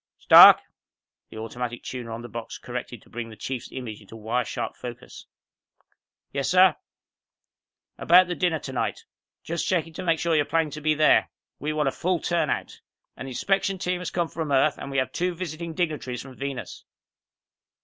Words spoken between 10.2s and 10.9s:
you're planning to